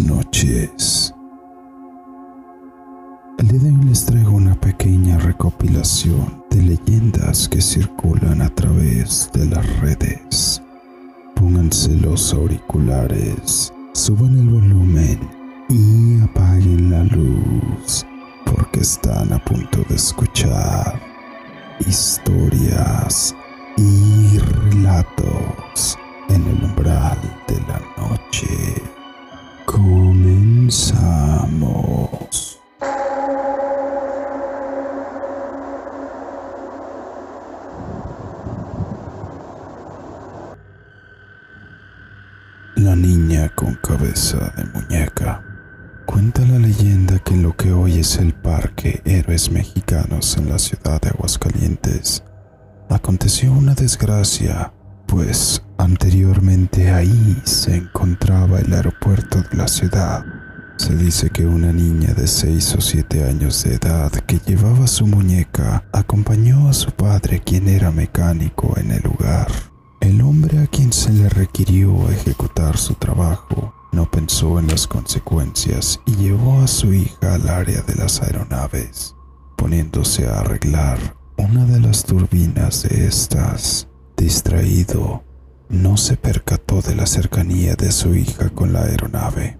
[0.00, 1.14] noches.
[3.38, 9.80] El hoy les traigo una pequeña recopilación de leyendas que circulan a través de las
[9.80, 10.62] redes.
[11.34, 15.20] Pónganse los auriculares, suban el volumen
[15.68, 18.06] y apaguen la luz
[18.44, 21.00] porque están a punto de escuchar
[21.86, 23.34] historias
[23.76, 28.95] y relatos en el umbral de la noche.
[30.66, 32.58] Comenzamos.
[42.74, 45.44] La niña con cabeza de muñeca.
[46.04, 51.00] Cuenta la leyenda que lo que hoy es el Parque Héroes Mexicanos en la ciudad
[51.00, 52.24] de Aguascalientes,
[52.88, 54.72] aconteció una desgracia,
[55.06, 60.24] pues anteriormente ahí se encontraba el aeropuerto de la ciudad.
[60.76, 65.06] Se dice que una niña de 6 o 7 años de edad que llevaba su
[65.06, 69.48] muñeca acompañó a su padre quien era mecánico en el lugar.
[70.00, 76.00] El hombre a quien se le requirió ejecutar su trabajo no pensó en las consecuencias
[76.04, 79.14] y llevó a su hija al área de las aeronaves,
[79.56, 80.98] poniéndose a arreglar
[81.38, 83.88] una de las turbinas de estas.
[84.16, 85.24] Distraído,
[85.70, 89.58] no se percató de la cercanía de su hija con la aeronave,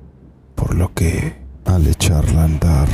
[0.57, 2.89] por lo que, al echarla a andar,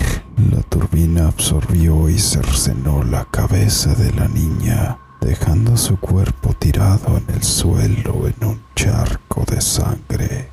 [0.50, 7.34] la turbina absorbió y cercenó la cabeza de la niña, dejando su cuerpo tirado en
[7.34, 10.48] el suelo en un charco de sangre.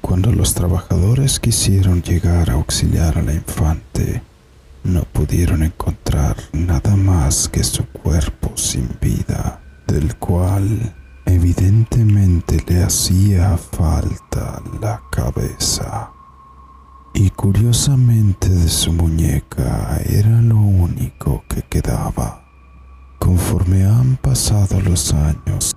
[0.00, 4.22] Cuando los trabajadores quisieron llegar a auxiliar a la infante,
[4.84, 13.56] no pudieron encontrar nada más que su cuerpo sin vida, del cual evidentemente le hacía
[13.56, 16.10] falta la cabeza.
[17.18, 22.44] Y curiosamente de su muñeca era lo único que quedaba.
[23.18, 25.74] Conforme han pasado los años,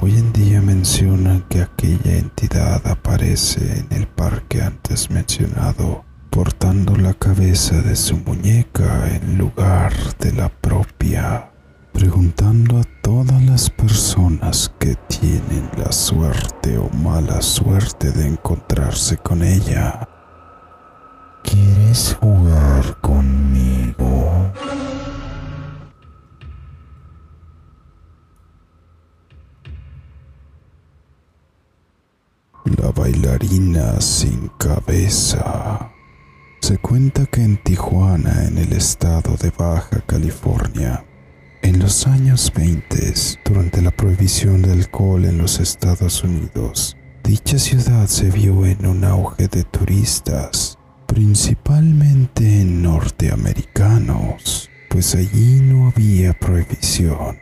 [0.00, 7.12] Hoy en día mencionan que aquella entidad aparece en el parque antes mencionado, portando la
[7.12, 11.50] cabeza de su muñeca en lugar de la propia,
[11.92, 19.42] preguntando a todas las personas que tienen la suerte o mala suerte de encontrarse con
[19.42, 20.08] ella.
[21.42, 24.52] ¿Quieres jugar conmigo?
[32.64, 35.90] La bailarina sin cabeza.
[36.60, 41.04] Se cuenta que en Tijuana, en el estado de Baja California,
[41.62, 43.14] en los años 20,
[43.44, 49.04] durante la prohibición del alcohol en los Estados Unidos, dicha ciudad se vio en un
[49.04, 50.78] auge de turistas,
[51.10, 57.36] principalmente norteamericanos, pues allí no había prohibición.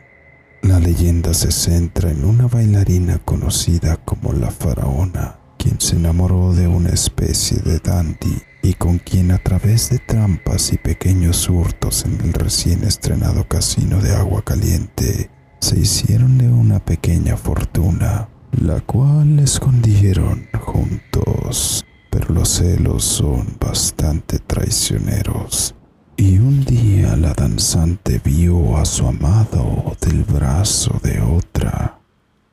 [0.63, 6.67] La leyenda se centra en una bailarina conocida como la faraona, quien se enamoró de
[6.67, 12.19] una especie de dandy y con quien a través de trampas y pequeños hurtos en
[12.21, 19.37] el recién estrenado casino de agua caliente se hicieron de una pequeña fortuna, la cual
[19.37, 21.85] escondieron juntos.
[22.09, 25.75] Pero los celos son bastante traicioneros
[26.19, 32.01] y un día la danzante vio a su amado del brazo de otra,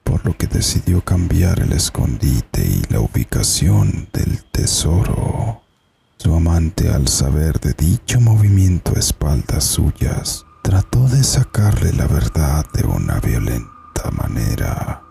[0.04, 5.62] por lo que decidió cambiar el escondite y la ubicación del tesoro.
[6.16, 12.64] Su amante, al saber de dicho movimiento a espaldas suyas, trató de sacarle la verdad
[12.72, 15.05] de una violenta manera.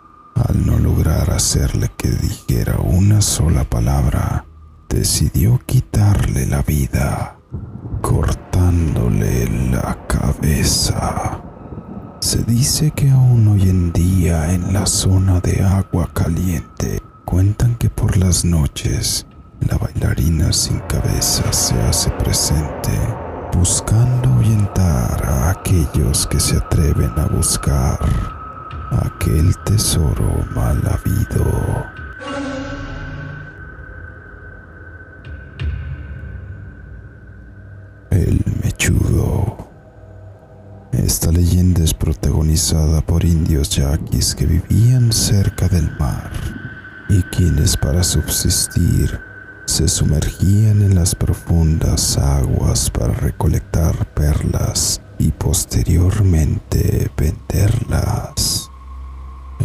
[1.35, 4.45] Hacerle que dijera una sola palabra,
[4.87, 7.35] decidió quitarle la vida
[8.01, 11.41] cortándole la cabeza.
[12.21, 17.89] Se dice que aún hoy en día en la zona de agua caliente cuentan que
[17.89, 19.27] por las noches
[19.59, 22.97] la bailarina sin cabeza se hace presente
[23.51, 28.44] buscando ahuyentar a aquellos que se atreven a buscar
[28.91, 31.85] aquel tesoro mal habido.
[38.09, 39.57] El Mechudo.
[40.91, 46.31] Esta leyenda es protagonizada por indios yaquis que vivían cerca del mar
[47.09, 49.19] y quienes para subsistir
[49.65, 58.64] se sumergían en las profundas aguas para recolectar perlas y posteriormente venderlas.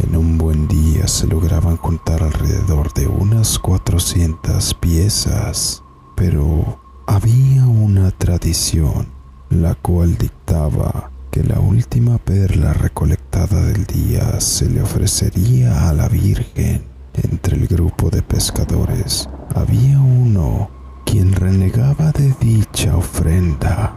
[0.02, 5.82] En un buen día se lograban contar alrededor de unas 400 piezas,
[6.16, 9.08] pero había una tradición
[9.50, 16.08] la cual dictaba que la última perla recolectada del día se le ofrecería a la
[16.08, 16.86] Virgen.
[17.14, 20.70] Entre el grupo de pescadores había uno
[21.04, 23.94] quien renegaba de dicha ofrenda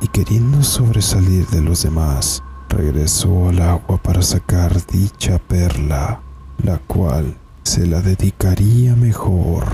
[0.00, 2.42] y queriendo sobresalir de los demás,
[2.72, 6.20] regresó al agua para sacar dicha perla,
[6.64, 9.64] la cual se la dedicaría mejor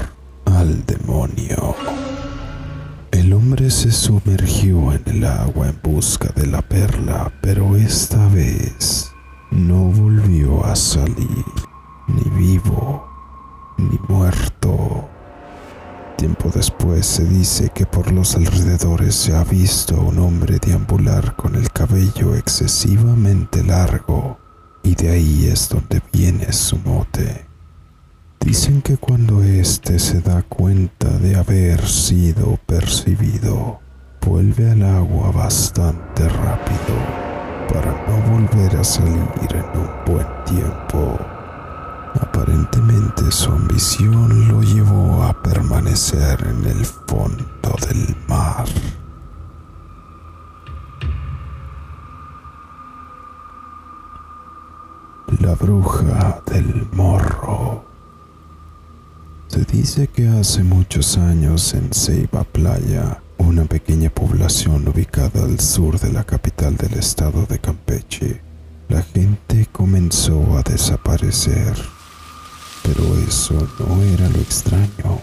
[0.44, 1.74] al demonio.
[3.10, 9.10] El hombre se sumergió en el agua en busca de la perla, pero esta vez
[9.50, 11.44] no volvió a salir,
[12.08, 13.06] ni vivo,
[13.78, 15.08] ni muerto.
[16.18, 21.36] Tiempo después se dice que por los alrededores se ha visto a un hombre deambular
[21.36, 24.36] con el cabello excesivamente largo
[24.82, 27.46] y de ahí es donde viene su mote.
[28.40, 33.78] Dicen que cuando éste se da cuenta de haber sido percibido,
[34.20, 36.96] vuelve al agua bastante rápido
[37.72, 39.22] para no volver a salir
[39.52, 41.37] en un buen tiempo.
[42.20, 48.66] Aparentemente su ambición lo llevó a permanecer en el fondo del mar.
[55.40, 57.84] La bruja del morro.
[59.46, 66.00] Se dice que hace muchos años en Ceiba Playa, una pequeña población ubicada al sur
[66.00, 68.42] de la capital del estado de Campeche,
[68.88, 71.97] la gente comenzó a desaparecer
[72.88, 75.20] pero eso no era lo extraño,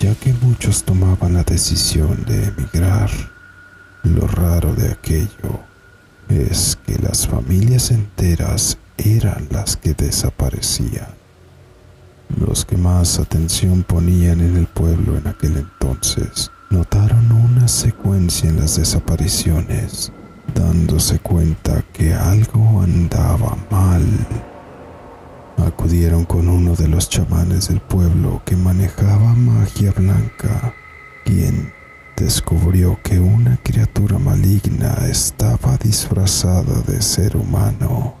[0.00, 3.10] ya que muchos tomaban la decisión de emigrar.
[4.02, 5.60] Lo raro de aquello
[6.30, 11.08] es que las familias enteras eran las que desaparecían.
[12.40, 18.56] Los que más atención ponían en el pueblo en aquel entonces notaron una secuencia en
[18.56, 20.12] las desapariciones,
[20.54, 24.02] dándose cuenta que algo andaba mal
[25.62, 30.74] acudieron con uno de los chamanes del pueblo que manejaba magia blanca,
[31.24, 31.72] quien
[32.16, 38.16] descubrió que una criatura maligna estaba disfrazada de ser humano.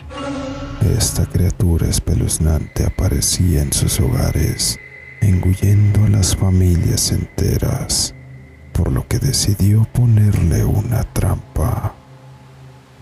[0.96, 4.78] Esta criatura espeluznante aparecía en sus hogares,
[5.20, 8.14] engullendo a las familias enteras,
[8.72, 11.94] por lo que decidió ponerle una trampa.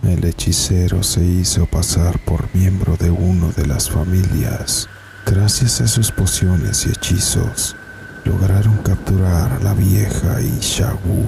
[0.02, 4.88] El hechicero se hizo pasar por miembro de uno de las familias.
[5.26, 7.76] Gracias a sus pociones y hechizos,
[8.25, 11.26] lograron capturar a la vieja Ishagu,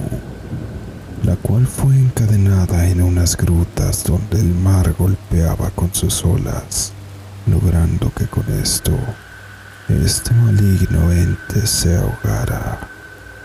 [1.23, 6.93] la cual fue encadenada en unas grutas donde el mar golpeaba con sus olas,
[7.45, 8.91] logrando que con esto
[9.89, 12.79] este maligno ente se ahogara.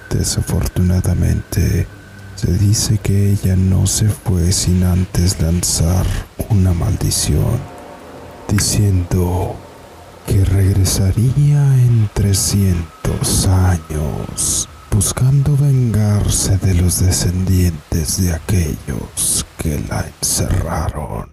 [0.09, 1.87] Desafortunadamente,
[2.39, 6.07] se dice que ella no se fue sin antes lanzar
[6.51, 7.59] una maldición,
[8.47, 9.57] diciendo
[10.25, 21.29] que regresaría en 300 años, buscando vengarse de los descendientes de aquellos que la encerraron.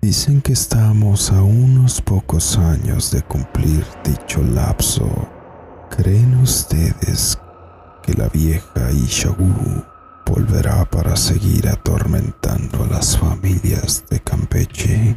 [0.00, 5.10] Dicen que estamos a unos pocos años de cumplir dicho lapso.
[5.90, 7.36] ¿Creen ustedes
[8.04, 9.95] que la vieja Ishagu
[10.26, 15.16] volverá para seguir atormentando a las familias de Campeche.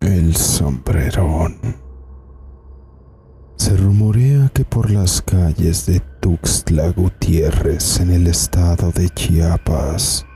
[0.00, 1.56] El sombrerón.
[3.56, 10.26] Se rumorea que por las calles de Tuxtla Gutiérrez en el estado de Chiapas,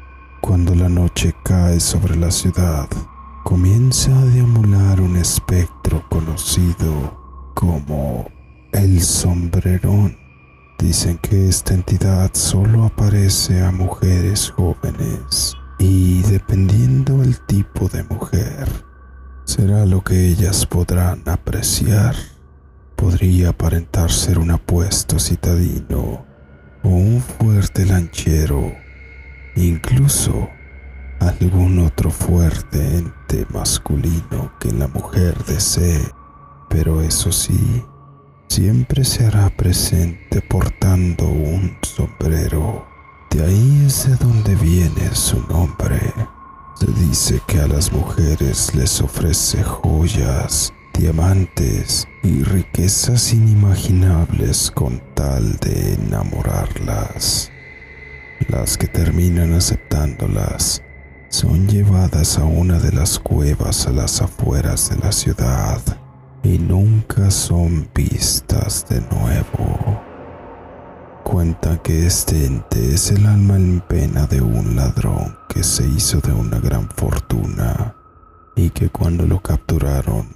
[0.41, 2.89] cuando la noche cae sobre la ciudad,
[3.45, 8.27] comienza a deambular un espectro conocido como
[8.73, 10.17] el sombrerón.
[10.79, 18.69] Dicen que esta entidad solo aparece a mujeres jóvenes y dependiendo el tipo de mujer,
[19.45, 22.15] será lo que ellas podrán apreciar.
[22.97, 26.27] Podría aparentar ser un apuesto citadino
[26.83, 28.73] o un fuerte lanchero,
[29.57, 30.49] incluso
[31.21, 36.01] algún otro fuerte ente masculino que la mujer desee,
[36.69, 37.85] pero eso sí,
[38.51, 42.85] siempre se hará presente portando un sombrero.
[43.31, 46.01] De ahí es de donde viene su nombre.
[46.75, 55.57] Se dice que a las mujeres les ofrece joyas, diamantes y riquezas inimaginables con tal
[55.59, 57.53] de enamorarlas.
[58.49, 60.83] Las que terminan aceptándolas
[61.29, 66.00] son llevadas a una de las cuevas a las afueras de la ciudad
[66.43, 70.01] y nunca son vistas de nuevo.
[71.23, 76.21] Cuenta que este ente es el alma en pena de un ladrón que se hizo
[76.21, 77.95] de una gran fortuna
[78.57, 80.29] y que cuando lo capturaron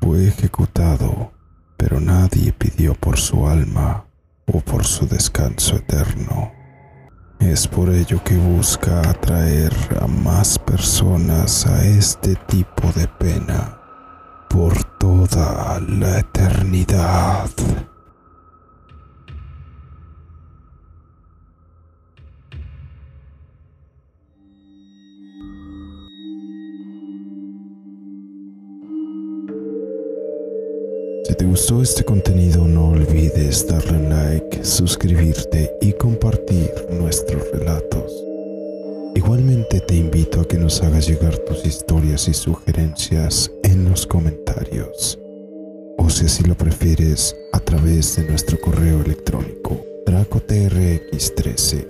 [0.00, 1.32] fue ejecutado,
[1.76, 4.04] pero nadie pidió por su alma
[4.46, 6.52] o por su descanso eterno.
[7.40, 13.81] Es por ello que busca atraer a más personas a este tipo de pena
[14.52, 17.48] por toda la eternidad.
[31.24, 38.21] Si te gustó este contenido no olvides darle like, suscribirte y compartir nuestros relatos.
[39.14, 45.18] Igualmente te invito a que nos hagas llegar tus historias y sugerencias en los comentarios.
[45.98, 51.86] O si así lo prefieres, a través de nuestro correo electrónico dracotrx13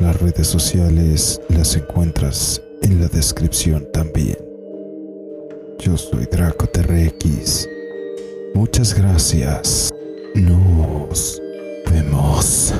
[0.00, 4.36] Las redes sociales las encuentras en la descripción también.
[5.78, 7.68] Yo soy DracoTRX.
[8.54, 9.90] Muchas gracias.
[10.34, 11.40] Nos
[11.90, 12.79] vemos.